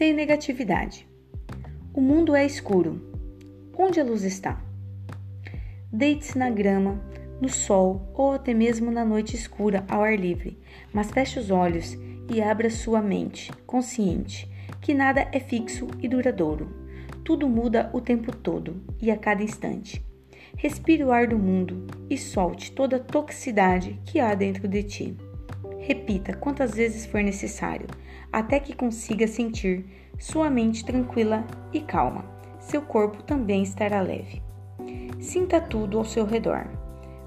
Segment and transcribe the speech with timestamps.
[0.00, 1.06] sem negatividade.
[1.92, 2.98] O mundo é escuro.
[3.76, 4.58] Onde a luz está?
[5.92, 6.98] Deite-se na grama,
[7.38, 10.58] no sol ou até mesmo na noite escura ao ar livre,
[10.90, 11.98] mas feche os olhos
[12.32, 14.50] e abra sua mente, consciente
[14.80, 16.74] que nada é fixo e duradouro.
[17.22, 20.02] Tudo muda o tempo todo e a cada instante.
[20.56, 25.29] Respire o ar do mundo e solte toda a toxicidade que há dentro de ti.
[25.80, 27.86] Repita quantas vezes for necessário,
[28.30, 29.84] até que consiga sentir
[30.18, 32.24] sua mente tranquila e calma.
[32.58, 34.42] Seu corpo também estará leve.
[35.18, 36.66] Sinta tudo ao seu redor.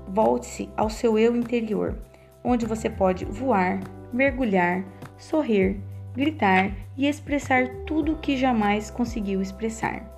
[0.07, 1.97] Volte-se ao seu eu interior,
[2.43, 3.79] onde você pode voar,
[4.13, 4.85] mergulhar,
[5.17, 5.79] sorrir,
[6.13, 10.09] gritar e expressar tudo o que jamais conseguiu expressar.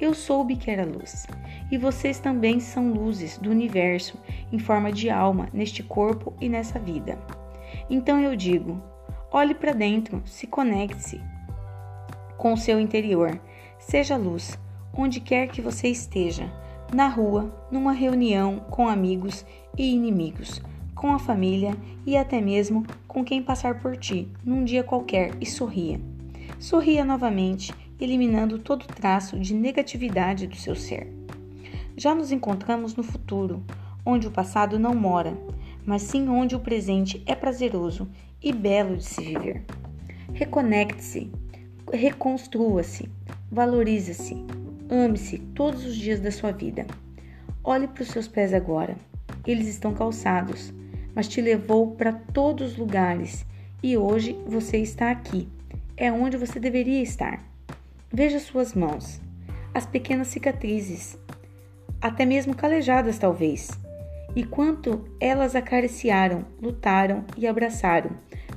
[0.00, 1.26] Eu soube que era luz,
[1.70, 4.18] e vocês também são luzes do universo
[4.50, 7.18] em forma de alma neste corpo e nessa vida.
[7.88, 8.82] Então eu digo:
[9.32, 11.20] olhe para dentro, se conecte-se
[12.36, 13.38] com o seu interior,
[13.78, 14.58] seja luz,
[14.94, 16.50] onde quer que você esteja,
[16.92, 19.44] na rua, numa reunião com amigos
[19.76, 20.62] e inimigos,
[20.94, 25.46] com a família e até mesmo com quem passar por ti num dia qualquer e
[25.46, 26.00] sorria.
[26.58, 31.12] Sorria novamente, eliminando todo traço de negatividade do seu ser.
[31.96, 33.62] Já nos encontramos no futuro,
[34.04, 35.36] onde o passado não mora,
[35.90, 38.08] mas sim onde o presente é prazeroso
[38.40, 39.64] e belo de se viver.
[40.32, 41.32] Reconecte-se,
[41.92, 43.10] reconstrua-se,
[43.50, 44.36] valorize-se,
[44.88, 46.86] ame-se todos os dias da sua vida.
[47.64, 48.96] Olhe para os seus pés agora.
[49.44, 50.72] Eles estão calçados,
[51.12, 53.44] mas te levou para todos os lugares
[53.82, 55.48] e hoje você está aqui.
[55.96, 57.44] É onde você deveria estar.
[58.12, 59.20] Veja suas mãos,
[59.74, 61.18] as pequenas cicatrizes,
[62.00, 63.79] até mesmo calejadas talvez.
[64.34, 68.10] E quanto elas acariciaram, lutaram e abraçaram,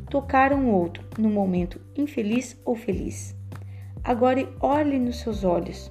[0.10, 3.36] tocaram o outro no momento infeliz ou feliz.
[4.04, 5.90] Agora olhe nos seus olhos.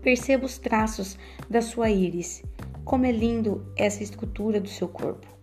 [0.00, 1.18] Perceba os traços
[1.48, 2.42] da sua íris,
[2.84, 5.40] como é lindo essa estrutura do seu corpo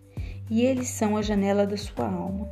[0.50, 2.48] e eles são a janela da sua alma,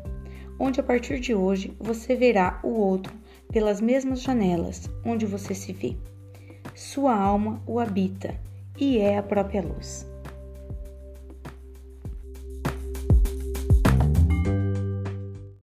[0.58, 3.12] onde a partir de hoje você verá o outro
[3.50, 5.96] pelas mesmas janelas onde você se vê.
[6.74, 8.34] Sua alma o habita
[8.78, 10.06] e é a própria luz.